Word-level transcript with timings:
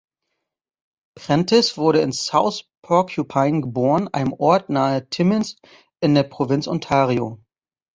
Prentice 1.15 1.77
wurde 1.77 2.01
in 2.01 2.11
South 2.11 2.63
Porcupine 2.81 3.61
geboren, 3.61 4.07
einem 4.07 4.33
Ort 4.33 4.67
nahe 4.71 5.07
Timmins 5.07 5.57
in 5.99 6.15
der 6.15 6.23
Provinz 6.23 6.65
Ontario. 6.67 7.39